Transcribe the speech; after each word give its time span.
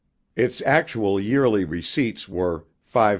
Its 0.35 0.63
actual 0.63 1.19
yearly 1.19 1.63
receipts 1.63 2.27
were 2.27 2.65
$5,142. 2.91 3.09